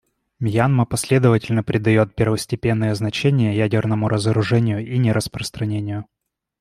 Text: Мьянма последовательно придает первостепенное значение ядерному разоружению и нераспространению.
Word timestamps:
Мьянма 0.39 0.87
последовательно 0.87 1.61
придает 1.63 2.15
первостепенное 2.15 2.95
значение 2.95 3.55
ядерному 3.55 4.09
разоружению 4.09 4.83
и 4.83 4.97
нераспространению. 4.97 6.05